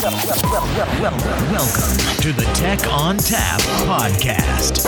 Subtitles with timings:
[0.00, 0.20] Welcome
[2.20, 4.86] to the Tech ONTAP podcast.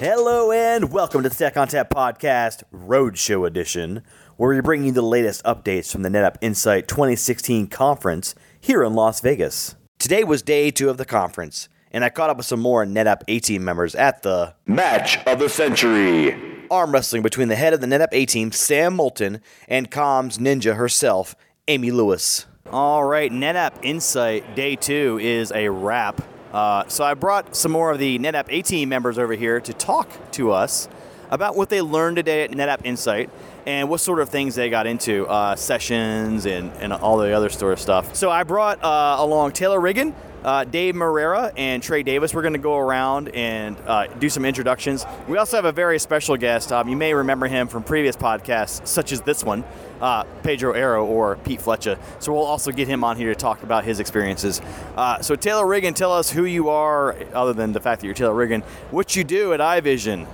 [0.00, 4.02] Hello and welcome to the Tech ONTAP podcast, Roadshow Edition,
[4.38, 8.94] where we bring you the latest updates from the NetApp Insight 2016 conference here in
[8.94, 9.76] Las Vegas.
[9.98, 13.22] Today was day two of the conference, and I caught up with some more NetApp
[13.28, 16.66] A team members at the Match of the Century.
[16.68, 20.74] arm wrestling between the head of the NetApp A team, Sam Moulton, and comms ninja
[20.74, 21.36] herself,
[21.68, 22.46] Amy Lewis.
[22.70, 26.20] All right, NetApp Insight Day 2 is a wrap.
[26.52, 29.72] Uh, so I brought some more of the NetApp A team members over here to
[29.72, 30.88] talk to us
[31.30, 33.30] about what they learned today at NetApp Insight
[33.66, 37.50] and what sort of things they got into, uh, sessions and, and all the other
[37.50, 38.16] sort of stuff.
[38.16, 40.12] So I brought uh, along Taylor Riggan,
[40.44, 42.34] uh, Dave Morera, and Trey Davis.
[42.34, 45.04] We're going to go around and uh, do some introductions.
[45.26, 46.70] We also have a very special guest.
[46.72, 49.64] Um, you may remember him from previous podcasts, such as this one,
[50.00, 51.98] uh, Pedro Arroyo or Pete Flecha.
[52.20, 54.60] So we'll also get him on here to talk about his experiences.
[54.96, 58.14] Uh, so Taylor Riggan, tell us who you are, other than the fact that you're
[58.14, 60.26] Taylor Riggan, what you do at iVision.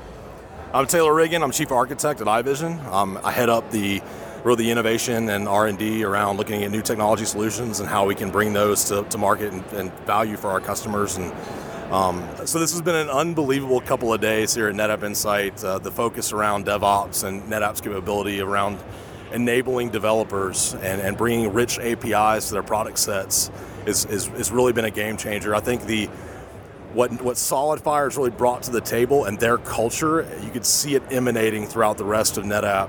[0.73, 1.43] I'm Taylor Riggan.
[1.43, 2.85] I'm chief architect at iVision.
[2.87, 4.01] Um, I head up the
[4.45, 8.31] really the innovation and R&D around looking at new technology solutions and how we can
[8.31, 11.17] bring those to, to market and, and value for our customers.
[11.17, 11.33] And
[11.93, 15.63] um, so this has been an unbelievable couple of days here at NetApp Insight.
[15.63, 18.79] Uh, the focus around DevOps and NetApp's capability around
[19.33, 23.51] enabling developers and, and bringing rich APIs to their product sets
[23.87, 25.55] is, is, is really been a game changer.
[25.55, 26.09] I think the
[26.93, 30.97] what what SolidFire has really brought to the table and their culture, you could see
[30.97, 32.89] it emanating throughout the rest of NetApp.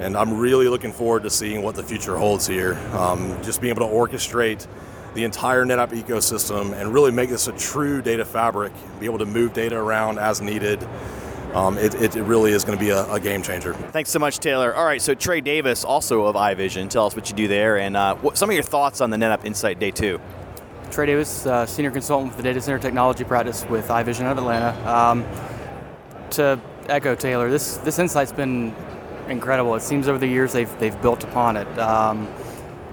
[0.00, 2.74] And I'm really looking forward to seeing what the future holds here.
[2.92, 4.66] Um, just being able to orchestrate
[5.14, 9.26] the entire NetApp ecosystem and really make this a true data fabric, be able to
[9.26, 10.86] move data around as needed.
[11.54, 13.72] Um, it, it, it really is going to be a, a game changer.
[13.72, 14.74] Thanks so much, Taylor.
[14.74, 17.96] All right, so Trey Davis, also of iVision, tell us what you do there and
[17.96, 20.20] uh, what, some of your thoughts on the NetApp Insight Day 2.
[20.90, 24.38] Trey Davis, uh, senior consultant for the data center technology practice with iVision out of
[24.38, 24.88] Atlanta.
[24.88, 25.24] Um,
[26.30, 28.74] to echo Taylor, this this insight's been
[29.28, 29.74] incredible.
[29.74, 31.78] It seems over the years they've they've built upon it.
[31.78, 32.28] Um,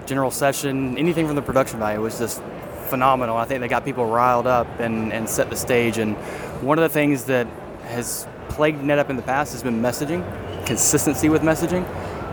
[0.05, 2.41] general session, anything from the production value was just
[2.87, 3.37] phenomenal.
[3.37, 5.97] I think they got people riled up and, and set the stage.
[5.97, 6.15] And
[6.61, 7.47] one of the things that
[7.85, 10.23] has plagued NetApp in the past has been messaging,
[10.65, 11.85] consistency with messaging.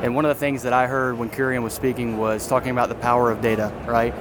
[0.03, 2.89] And one of the things that I heard when Kurian was speaking was talking about
[2.89, 4.13] the power of data, right?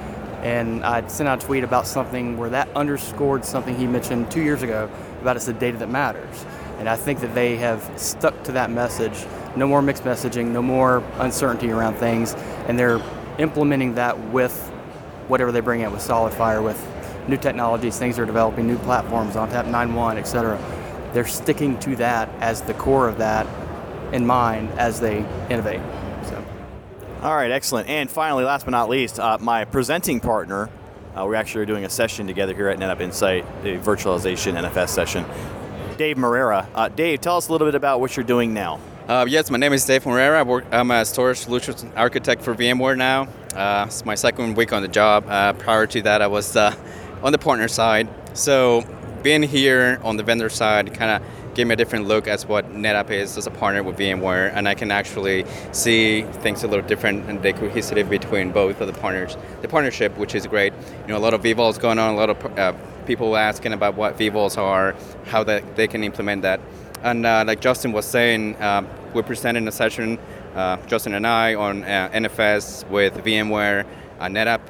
[0.42, 4.42] And I sent out a tweet about something where that underscored something he mentioned two
[4.42, 6.44] years ago about it's the data that matters.
[6.78, 9.24] And I think that they have stuck to that message.
[9.56, 12.34] No more mixed messaging, no more uncertainty around things,
[12.66, 13.00] and they're
[13.38, 14.56] implementing that with
[15.28, 16.80] whatever they bring in with SolidFire, with
[17.28, 20.58] new technologies, things they're developing, new platforms, ONTAP 9.1, et cetera.
[21.12, 23.46] They're sticking to that as the core of that
[24.12, 25.18] in mind as they
[25.50, 25.80] innovate.
[26.24, 26.44] So.
[27.22, 27.88] All right, excellent.
[27.88, 30.70] And finally, last but not least, uh, my presenting partner.
[31.14, 35.26] Uh, we're actually doing a session together here at NetApp Insight, a virtualization NFS session.
[35.98, 36.66] Dave Morera.
[36.74, 38.80] Uh, Dave, tell us a little bit about what you're doing now.
[39.08, 40.46] Uh, yes, my name is Dave Morera.
[40.46, 43.26] Work, I'm a storage solutions architect for VMware now.
[43.52, 45.24] Uh, it's my second week on the job.
[45.26, 46.72] Uh, prior to that, I was uh,
[47.20, 48.08] on the partner side.
[48.34, 48.84] So
[49.24, 52.72] being here on the vendor side kind of gave me a different look as what
[52.72, 56.86] NetApp is as a partner with VMware, and I can actually see things a little
[56.86, 59.36] different and the cohesive between both of the partners.
[59.62, 60.72] The partnership, which is great.
[61.02, 62.72] You know, a lot of vVols going on, a lot of uh,
[63.06, 64.94] people asking about what vVols are,
[65.26, 66.60] how that they can implement that.
[67.02, 70.18] And uh, like Justin was saying, uh, we're presenting a session,
[70.54, 73.84] uh, Justin and I, on uh, NFS with VMware,
[74.20, 74.60] uh, NetApp.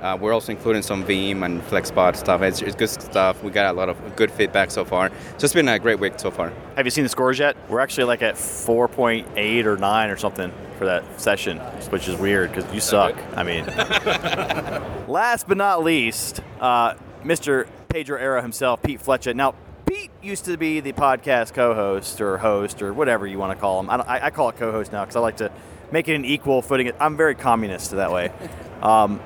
[0.00, 2.42] Uh, we're also including some Veeam and FlexPod stuff.
[2.42, 3.42] It's, it's good stuff.
[3.42, 5.10] We got a lot of good feedback so far.
[5.38, 6.52] So it's been a great week so far.
[6.76, 7.56] Have you seen the scores yet?
[7.68, 11.58] We're actually like at 4.8 or 9 or something for that session,
[11.90, 13.16] which is weird because you suck.
[13.36, 13.64] I mean,
[15.08, 16.94] last but not least, uh,
[17.24, 17.66] Mr.
[17.88, 19.34] Pedro Arroyo himself, Pete Flecha.
[19.34, 19.54] Now,
[19.86, 23.80] Pete used to be the podcast co-host or host or whatever you want to call
[23.80, 23.88] him.
[23.88, 25.50] I, I, I call it co-host now because I like to
[25.92, 26.92] make it an equal footing.
[26.98, 28.32] I'm very communist that way.
[28.76, 29.20] Um,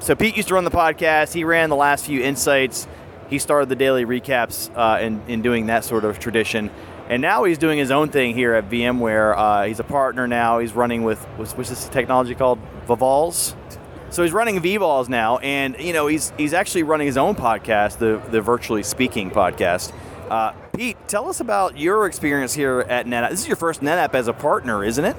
[0.00, 1.34] so Pete used to run the podcast.
[1.34, 2.88] He ran the last few insights.
[3.28, 6.70] He started the daily recaps uh, in, in doing that sort of tradition.
[7.10, 9.36] And now he's doing his own thing here at VMware.
[9.36, 10.58] Uh, he's a partner now.
[10.58, 12.58] He's running with, what's, what's this technology called?
[12.86, 13.54] vVols?
[14.10, 17.98] So he's running vVols now, and you know he's he's actually running his own podcast,
[17.98, 19.92] the the virtually speaking podcast.
[20.30, 23.30] Uh, Pete, tell us about your experience here at NetApp.
[23.30, 25.16] This is your first NetApp as a partner, isn't it?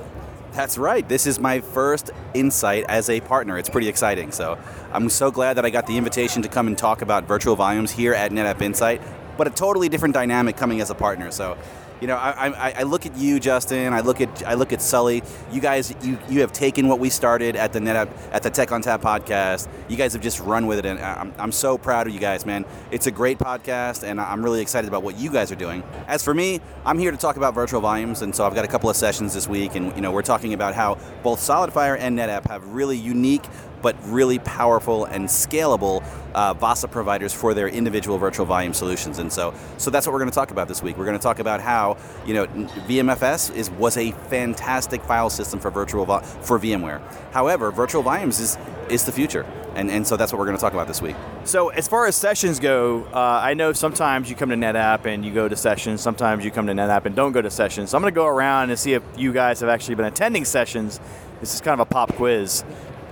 [0.54, 1.08] That's right.
[1.08, 3.58] This is my first insight as a partner.
[3.58, 4.32] It's pretty exciting.
[4.32, 4.58] So
[4.92, 7.92] I'm so glad that I got the invitation to come and talk about virtual volumes
[7.92, 9.02] here at NetApp Insight,
[9.38, 11.32] but a totally different dynamic coming as a partner.
[11.32, 11.58] So
[12.02, 13.92] You know, I, I, I look at you, Justin.
[13.92, 15.22] I look at I look at Sully.
[15.52, 18.70] You guys, you, you have taken what we started at the NetApp at the Tech
[18.70, 19.68] ONTAP podcast.
[19.90, 22.46] You guys have just run with it, and I'm, I'm so proud of you guys,
[22.46, 22.66] man.
[22.92, 25.84] It's a great podcast, and I'm really excited about what you guys are doing.
[26.08, 28.70] As for me, I'm here to talk about virtual volumes, and so I've got a
[28.70, 32.18] couple of sessions this week, and you know, we're talking about how both SolidFire and
[32.18, 33.44] NetApp have really unique
[33.82, 36.04] but really powerful and scalable
[36.34, 39.20] uh, VASA providers for their individual virtual volume solutions.
[39.20, 40.98] And so, so that's what we're going to talk about this week.
[40.98, 45.60] We're going to talk about how you know VMFS is was a fantastic file system
[45.60, 47.02] for virtual vo- for VMware.
[47.32, 48.58] However, virtual volumes is
[48.90, 49.46] is the future,
[49.76, 51.16] and and so that's what we're going to talk about this week.
[51.44, 55.26] So as far as sessions go, uh, I know sometimes you come to NetApp and
[55.26, 56.02] you go to sessions.
[56.02, 57.90] Sometimes you come to NetApp and don't go to sessions.
[57.90, 60.46] So I'm going to go around and see if you guys have actually been attending
[60.46, 61.00] sessions.
[61.40, 62.64] This is kind of a pop quiz.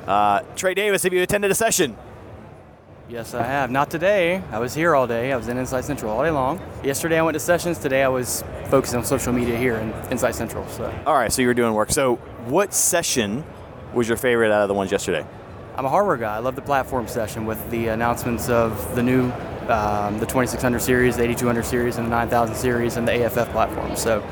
[0.07, 1.97] Uh, Trey Davis, have you attended a session?
[3.09, 3.69] Yes, I have.
[3.71, 4.41] Not today.
[4.51, 5.31] I was here all day.
[5.31, 6.61] I was in Insight Central all day long.
[6.83, 7.77] Yesterday I went to sessions.
[7.77, 10.67] Today I was focused on social media here in Insight Central.
[10.67, 11.91] So All right, so you were doing work.
[11.91, 12.15] So
[12.45, 13.43] what session
[13.93, 15.25] was your favorite out of the ones yesterday?
[15.75, 16.35] I'm a hardware guy.
[16.35, 19.31] I love the platform session with the announcements of the new,
[19.69, 23.95] um, the 2600 series, the 8200 series, and the 9000 series, and the AFF platform.
[23.95, 24.25] So,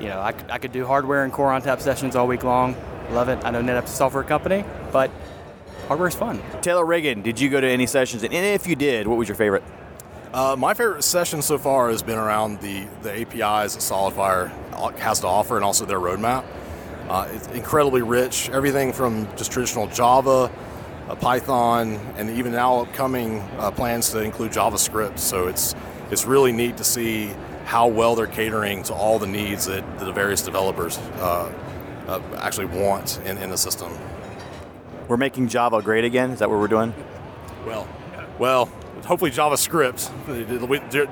[0.00, 2.74] you know, I, I could do hardware and core ONTAP sessions all week long.
[3.10, 3.38] Love it.
[3.44, 5.10] I know NetApp's a software company, but
[5.88, 6.42] hardware is fun.
[6.60, 8.22] Taylor Riggan, did you go to any sessions?
[8.22, 9.64] And if you did, what was your favorite?
[10.32, 14.50] Uh, my favorite session so far has been around the, the APIs that SolidFire
[14.98, 16.44] has to offer and also their roadmap.
[17.08, 20.50] Uh, it's incredibly rich, everything from just traditional Java,
[21.08, 25.18] uh, Python, and even now upcoming uh, plans to include JavaScript.
[25.18, 25.74] So it's
[26.10, 27.34] it's really neat to see
[27.64, 31.52] how well they're catering to all the needs that, that the various developers uh,
[32.06, 33.90] uh, actually want in, in the system.
[35.12, 36.30] We're making Java great again.
[36.30, 36.94] Is that what we're doing?
[37.66, 37.86] Well,
[38.38, 38.64] well,
[39.04, 40.08] hopefully JavaScript.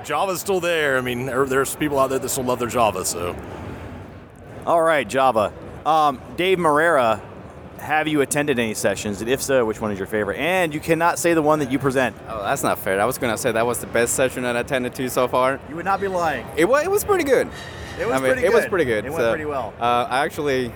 [0.07, 0.97] Java's still there.
[0.97, 3.05] I mean, there's people out there that still love their Java.
[3.05, 3.37] So,
[4.65, 5.53] All right, Java.
[5.85, 7.21] Um, Dave Morera,
[7.79, 9.21] have you attended any sessions?
[9.21, 10.39] And if so, which one is your favorite?
[10.39, 12.17] And you cannot say the one that you present.
[12.27, 12.99] Oh, that's not fair.
[12.99, 15.61] I was gonna say that was the best session that I attended to so far.
[15.69, 16.47] You would not be lying.
[16.57, 17.51] It was, it was pretty good.
[18.01, 18.71] It was I mean, pretty It was good.
[18.71, 19.05] pretty good.
[19.05, 19.75] It went pretty well.
[19.79, 20.73] Uh, I actually,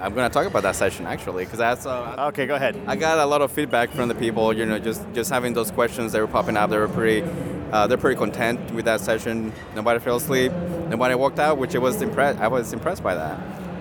[0.00, 1.86] I'm gonna talk about that session actually because that's.
[1.86, 2.80] Uh, Okay, go ahead.
[2.86, 4.52] I got a lot of feedback from the people.
[4.52, 6.70] You know, just just having those questions that were popping up.
[6.70, 7.28] They were pretty,
[7.72, 9.52] uh, they're pretty content with that session.
[9.74, 10.52] Nobody fell asleep.
[10.88, 12.38] Nobody walked out, which I was impressed.
[12.40, 13.38] I was impressed by that.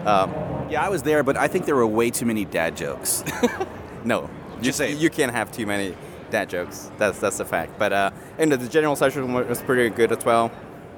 [0.07, 0.31] Um,
[0.69, 3.23] Yeah, I was there, but I think there were way too many dad jokes.
[4.03, 4.29] no,
[4.61, 4.97] you, saying.
[4.97, 5.95] you can't have too many
[6.31, 6.89] dad jokes.
[6.97, 7.77] That's that's a fact.
[7.77, 10.51] But uh, and the general session was pretty good as well.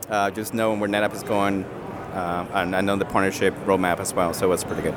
[0.09, 1.65] Uh, just knowing where NetApp is going,
[2.15, 4.33] uh, and I know the partnership roadmap as well.
[4.33, 4.95] So it's pretty good.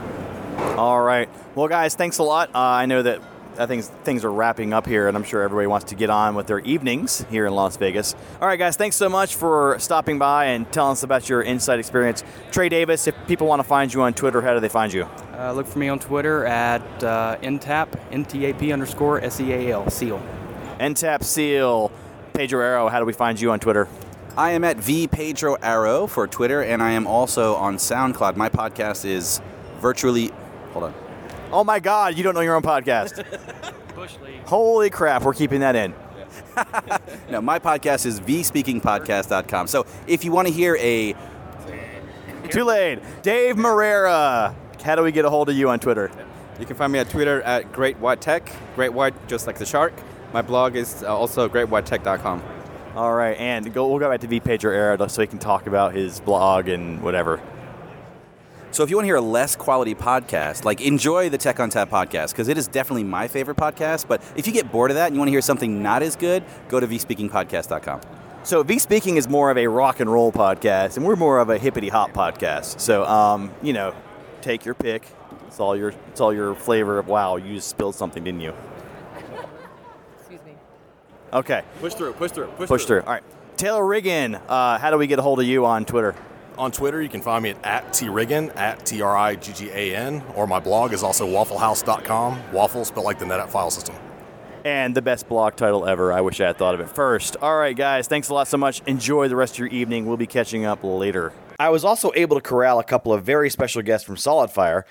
[0.77, 1.29] All right.
[1.55, 2.51] Well, guys, thanks a lot.
[2.55, 3.21] Uh, I know that
[3.59, 6.37] I think things are wrapping up here, and I'm sure everybody wants to get on
[6.37, 8.15] with their evenings here in Las Vegas.
[8.41, 11.81] All right, guys, thanks so much for stopping by and telling us about your insight
[11.81, 12.23] experience.
[12.53, 15.09] Trey Davis, if people want to find you on Twitter, how do they find you?
[15.37, 20.23] Uh, look for me on Twitter at uh, ntap, N-T-A-P underscore S-E-A-L, SEAL.
[20.79, 21.91] NTAP Seal.
[22.35, 23.89] Pedro Arroyo, how do we find you on Twitter?
[24.39, 28.37] I am at V Pedro Arroyo for Twitter, and I am also on SoundCloud.
[28.37, 29.41] My podcast is
[29.81, 30.31] virtually.
[30.71, 30.95] Hold on.
[31.51, 33.25] Oh my God, you don't know your own podcast.
[34.47, 35.93] Holy crap, we're keeping that in.
[37.31, 39.67] No, my podcast is vspeakingpodcast.com.
[39.67, 41.15] So if you want to hear a
[42.49, 43.01] Too late.
[43.23, 46.11] Dave Morera, how do we get a hold of you on Twitter?
[46.59, 48.53] You can find me at Twitter at Great White Tech.
[48.75, 49.93] Great White, just like the shark.
[50.33, 52.58] My blog is uh, also greatwhitech.com.
[52.99, 55.69] All right, and go, we'll go back to V Pedro Arroyo so he can talk
[55.69, 57.41] about his blog and whatever.
[58.73, 61.91] So if you want to hear a less quality podcast, like enjoy the Tech ONTAP
[61.91, 64.09] podcast because it is definitely my favorite podcast.
[64.09, 66.17] But if you get bored of that and you want to hear something not as
[66.17, 68.01] good, go to vspeakingpodcast.com.
[68.43, 71.51] So V Speaking is more of a rock and roll podcast, and we're more of
[71.51, 72.81] a hippity hop podcast.
[72.81, 73.95] So, um, you know,
[74.41, 75.07] take your pick.
[75.47, 77.37] It's all your it's all your flavor of wow.
[77.37, 78.55] You just spilled something, didn't you?
[81.33, 81.39] Excuse me.
[81.39, 83.01] Okay, push through, push through, push, push through.
[83.03, 83.23] All right,
[83.57, 84.41] Taylor Riggan.
[84.49, 86.15] Uh, how do we get a hold of you on Twitter?
[86.57, 89.71] On Twitter, you can find me at, at triggan, at T R I G G
[89.71, 92.53] A N, or my blog is also wafflehouse.com.
[92.53, 93.95] waffles, but like the NetApp file system.
[94.65, 96.13] And the best blog title ever.
[96.13, 97.37] I wish I had thought of it first.
[97.41, 98.83] All right, guys, thanks a lot so much.
[98.87, 100.05] Enjoy the rest of your evening.
[100.05, 101.33] We'll be catching up later.
[101.61, 104.83] I was also able to corral a couple of very special guests from SolidFire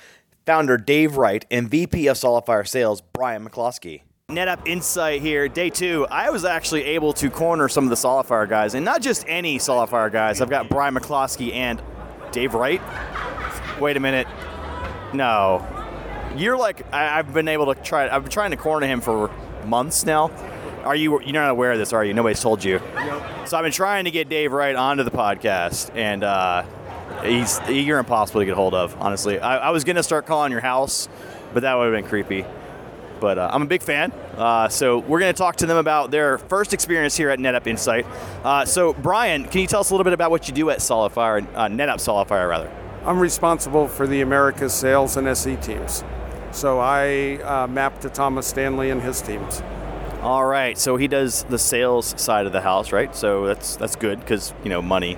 [0.46, 4.04] founder Dave Wright and VP of SolidFire Sales Brian McCloskey.
[4.30, 6.06] NetApp Insight here, day two.
[6.12, 9.58] I was actually able to corner some of the SolidFire guys, and not just any
[9.58, 10.42] SolidFire guys.
[10.42, 11.82] I've got Brian McCloskey and
[12.34, 12.82] Dave Wright.
[13.80, 14.28] Wait a minute.
[15.14, 15.66] No.
[16.36, 19.32] You're like, I, I've been able to try, I've been trying to corner him for
[19.64, 20.30] months now.
[20.84, 22.14] Are you you're not aware of this, are you?
[22.14, 22.82] Nobody's told you.
[23.46, 26.66] So I've been trying to get Dave Wright onto the podcast, and uh,
[27.24, 28.94] he's you're impossible to get hold of.
[29.00, 31.08] Honestly, I, I was gonna start calling your house,
[31.54, 32.46] but that would have been creepy.
[33.20, 36.12] But uh, I'm a big fan, uh, so we're going to talk to them about
[36.12, 38.06] their first experience here at NetApp Insight.
[38.44, 40.80] Uh, so, Brian, can you tell us a little bit about what you do at
[40.80, 42.72] SolidFire, uh, NetApp SolidFire, rather?
[43.06, 46.04] I'm responsible for the Americas sales and SE teams.
[46.52, 49.62] So I uh, map to Thomas Stanley and his teams.
[50.22, 53.16] All right, so he does the sales side of the house, right?
[53.16, 55.18] So that's that's good because you know money.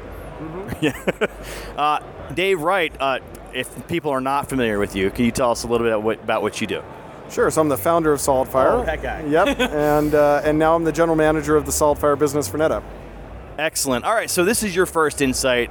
[0.81, 0.93] Yeah.
[1.77, 1.99] uh,
[2.33, 3.19] Dave Wright, uh,
[3.53, 6.03] if people are not familiar with you, can you tell us a little bit about
[6.03, 6.83] what, about what you do?
[7.29, 7.49] Sure.
[7.51, 8.81] So I'm the founder of SolidFire.
[8.81, 9.23] Oh, that guy.
[9.25, 9.59] Yep.
[9.71, 12.83] and uh, and now I'm the general manager of the SolidFire business for NetApp.
[13.57, 14.05] Excellent.
[14.05, 15.69] All right, so this is your first insight.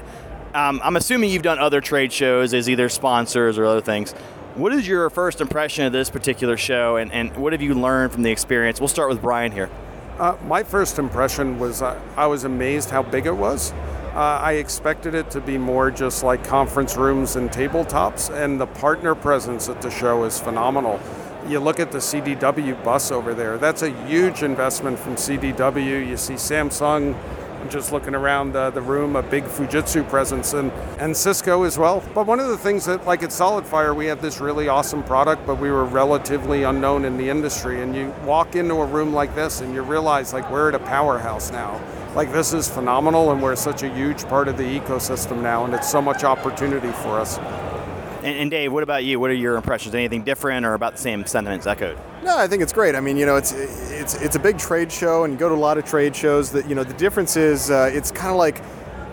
[0.55, 4.13] Um, I'm assuming you've done other trade shows as either sponsors or other things.
[4.57, 8.13] What is your first impression of this particular show, and, and what have you learned
[8.13, 8.81] from the experience?
[8.81, 9.71] We'll start with Brian here.
[10.19, 13.73] Uh, my first impression was uh, I was amazed how big it was.
[14.15, 18.67] Uh, I expected it to be more just like conference rooms and tabletops, and the
[18.67, 21.01] partner presence at the show is phenomenal.
[21.47, 26.07] You look at the CDW bus over there, that's a huge investment from CDW.
[26.07, 27.15] You see Samsung
[27.61, 31.77] I'm just looking around uh, the room, a big Fujitsu presence, and, and Cisco as
[31.77, 32.05] well.
[32.15, 35.45] But one of the things that, like at SolidFire, we had this really awesome product,
[35.45, 37.83] but we were relatively unknown in the industry.
[37.83, 40.79] And you walk into a room like this, and you realize, like, we're at a
[40.79, 41.81] powerhouse now.
[42.15, 45.75] Like, this is phenomenal, and we're such a huge part of the ecosystem now, and
[45.75, 47.39] it's so much opportunity for us.
[48.19, 49.21] And, and Dave, what about you?
[49.21, 49.95] What are your impressions?
[49.95, 51.99] Anything different or about the same sentiments echoed?
[52.25, 52.95] No, I think it's great.
[52.95, 55.55] I mean, you know, it's it's it's a big trade show, and you go to
[55.55, 56.51] a lot of trade shows.
[56.51, 58.61] That you know, the difference is uh, it's kind of like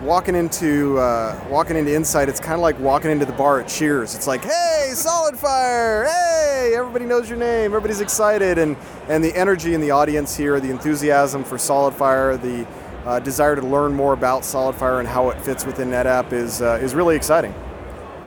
[0.02, 2.28] walking into uh, walking into Insight.
[2.28, 4.14] It's kind of like walking into the bar at Cheers.
[4.14, 8.76] It's like, hey, SolidFire, hey, everybody knows your name, everybody's excited, and
[9.08, 12.66] and the energy in the audience here, the enthusiasm for SolidFire, the
[13.08, 16.78] uh, desire to learn more about SolidFire and how it fits within NetApp is uh,
[16.82, 17.54] is really exciting.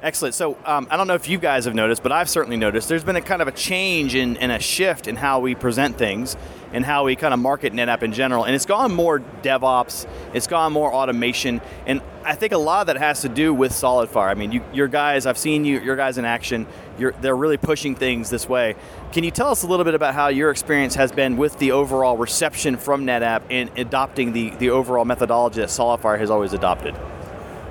[0.02, 0.34] Excellent.
[0.34, 3.04] So um, I don't know if you guys have noticed, but I've certainly noticed there's
[3.04, 6.38] been a kind of a change in, and a shift in how we present things
[6.72, 8.46] and how we kind of market NetApp in general.
[8.46, 12.88] And it's gone more DevOps, it's gone more automation, and I think a lot of
[12.88, 14.30] that has to do with SolidFire.
[14.30, 16.68] I mean, you, your guys, I've seen you, your guys in action.
[16.98, 18.76] You're, they're really pushing things this way.
[19.12, 21.72] Can you tell us a little bit about how your experience has been with the
[21.72, 26.96] overall reception from NetApp in adopting the, the overall methodology that SolidFire has always adopted?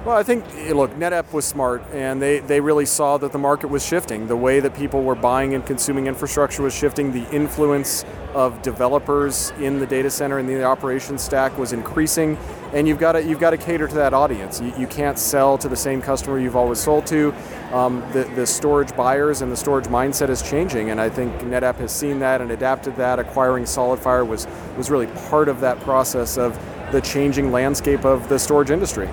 [0.08, 3.66] Well, I think, look, NetApp was smart and they, they really saw that the market
[3.66, 4.26] was shifting.
[4.26, 7.12] The way that people were buying and consuming infrastructure was shifting.
[7.12, 12.38] The influence of developers in the data center and the operations stack was increasing.
[12.72, 14.62] And you've got to, you've got to cater to that audience.
[14.62, 17.34] You, you can't sell to the same customer you've always sold to.
[17.74, 20.88] Um, the, the storage buyers and the storage mindset is changing.
[20.88, 23.18] And I think NetApp has seen that and adapted that.
[23.18, 26.58] Acquiring SolidFire was, was really part of that process of
[26.92, 29.10] the changing landscape of the storage industry.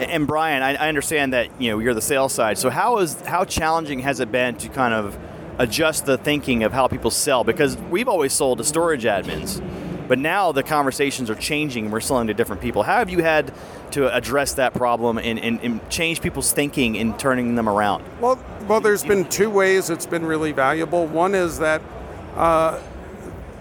[0.00, 2.56] And Brian, I, I understand that you know you're the sales side.
[2.56, 5.18] So how is how challenging has it been to kind of
[5.58, 7.44] adjust the thinking of how people sell?
[7.44, 9.62] Because we've always sold to storage admins,
[10.08, 11.90] but now the conversations are changing.
[11.90, 12.82] We're selling to different people.
[12.82, 13.52] How have you had
[13.90, 18.02] to address that problem and, and, and change people's thinking and turning them around?
[18.20, 21.06] Well, well, there's been two ways it's been really valuable.
[21.06, 21.82] One is that.
[22.36, 22.80] Uh,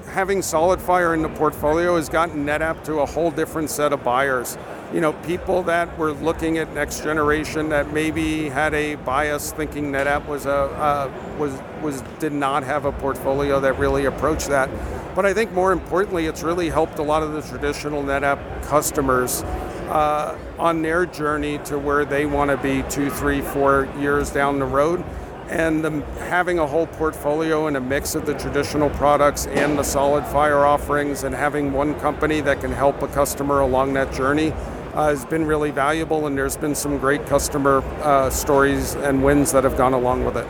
[0.10, 4.58] having SolidFire in the portfolio has gotten NetApp to a whole different set of buyers
[4.94, 9.92] you know, people that were looking at next generation that maybe had a bias thinking
[9.92, 11.54] NetApp was a uh, was
[11.84, 14.70] was did not have a portfolio that really approached that.
[15.16, 19.44] But I think more importantly, it's really helped a lot of the traditional NetApp customers
[19.90, 24.60] uh, on their journey to where they want to be two, three, four years down
[24.60, 25.04] the road.
[25.50, 29.82] And the, having a whole portfolio and a mix of the traditional products and the
[29.82, 34.54] SolidFire offerings, and having one company that can help a customer along that journey
[34.94, 39.52] uh, has been really valuable, and there's been some great customer uh, stories and wins
[39.52, 40.48] that have gone along with it.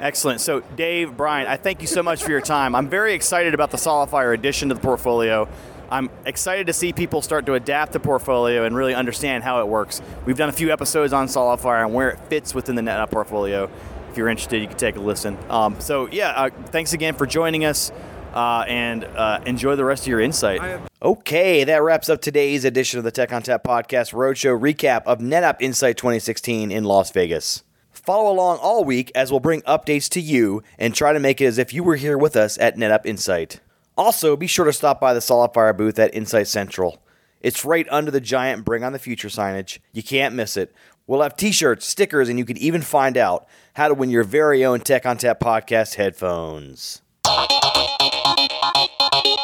[0.00, 0.40] Excellent.
[0.40, 2.74] So, Dave, Brian, I thank you so much for your time.
[2.74, 5.46] I'm very excited about the SolidFire addition to the portfolio.
[5.90, 9.68] I'm excited to see people start to adapt the portfolio and really understand how it
[9.68, 10.00] works.
[10.24, 13.68] We've done a few episodes on SolidFire and where it fits within the NetApp portfolio.
[14.10, 15.36] If you're interested, you can take a listen.
[15.50, 17.92] Um, so, yeah, uh, thanks again for joining us
[18.34, 20.80] uh, and uh, enjoy the rest of your insight.
[21.02, 25.56] Okay, that wraps up today's edition of the Tech ONTAP podcast roadshow recap of NetApp
[25.60, 27.64] Insight 2016 in Las Vegas.
[27.90, 31.46] Follow along all week as we'll bring updates to you and try to make it
[31.46, 33.60] as if you were here with us at NetApp Insight.
[33.96, 37.02] Also, be sure to stop by the SolidFire booth at Insight Central.
[37.40, 39.78] It's right under the giant Bring on the Future signage.
[39.92, 40.74] You can't miss it.
[41.06, 44.24] We'll have t shirts, stickers, and you can even find out how to win your
[44.24, 47.02] very own Tech ONTAP podcast headphones.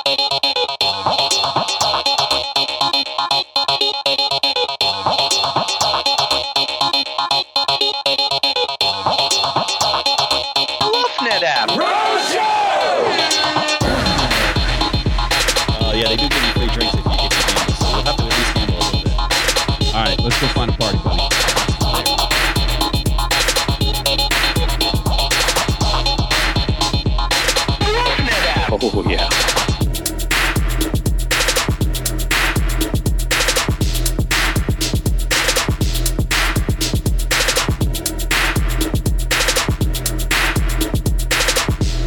[0.04, 0.25] You.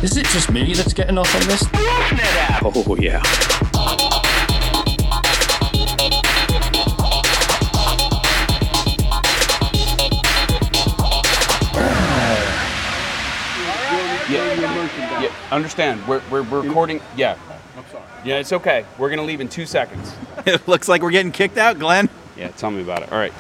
[0.02, 1.62] Is it just me that's getting off on this?
[2.64, 3.22] Oh, yeah.
[14.30, 16.08] Yeah, yeah, understand.
[16.08, 17.02] We're, we're, we're recording.
[17.18, 17.38] Yeah.
[17.76, 18.04] I'm sorry.
[18.24, 18.86] Yeah, it's okay.
[18.98, 20.14] We're going to leave in two seconds.
[20.46, 22.08] it looks like we're getting kicked out, Glenn.
[22.38, 23.12] Yeah, tell me about it.
[23.12, 23.34] All right.